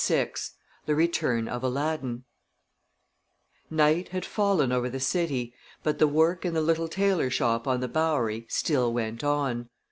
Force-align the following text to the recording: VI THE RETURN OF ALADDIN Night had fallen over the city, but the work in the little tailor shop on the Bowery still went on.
VI 0.03 0.31
THE 0.87 0.95
RETURN 0.95 1.47
OF 1.47 1.61
ALADDIN 1.63 2.23
Night 3.69 4.09
had 4.09 4.25
fallen 4.25 4.71
over 4.71 4.89
the 4.89 4.99
city, 4.99 5.53
but 5.83 5.99
the 5.99 6.07
work 6.07 6.43
in 6.43 6.55
the 6.55 6.61
little 6.61 6.87
tailor 6.87 7.29
shop 7.29 7.67
on 7.67 7.81
the 7.81 7.87
Bowery 7.87 8.47
still 8.49 8.91
went 8.91 9.23
on. 9.23 9.69